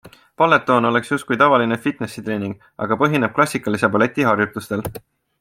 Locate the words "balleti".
3.97-4.27